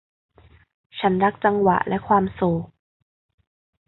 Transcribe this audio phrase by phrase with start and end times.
[0.99, 2.65] ฉันรักจังหวะและความโศก